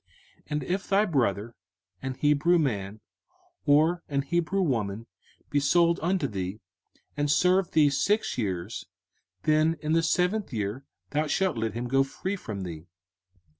05:015:012 0.45 0.45
And 0.49 0.63
if 0.63 0.89
thy 0.89 1.05
brother, 1.05 1.55
an 2.01 2.13
Hebrew 2.15 2.57
man, 2.57 3.01
or 3.67 4.01
an 4.09 4.23
Hebrew 4.23 4.63
woman, 4.63 5.05
be 5.51 5.59
sold 5.59 5.99
unto 6.01 6.25
thee, 6.27 6.59
and 7.15 7.29
serve 7.29 7.69
thee 7.69 7.91
six 7.91 8.35
years; 8.35 8.87
then 9.43 9.77
in 9.79 9.91
the 9.93 10.01
seventh 10.01 10.51
year 10.51 10.83
thou 11.11 11.27
shalt 11.27 11.55
let 11.55 11.75
him 11.75 11.87
go 11.87 12.03
free 12.03 12.35
from 12.35 12.63
thee. 12.63 12.87